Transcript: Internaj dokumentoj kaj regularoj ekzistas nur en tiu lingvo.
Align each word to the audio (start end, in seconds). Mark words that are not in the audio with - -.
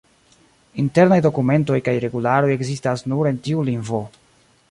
Internaj 0.83 1.17
dokumentoj 1.25 1.77
kaj 1.89 1.95
regularoj 2.07 2.49
ekzistas 2.55 3.07
nur 3.13 3.31
en 3.33 3.39
tiu 3.49 3.67
lingvo. 3.71 4.01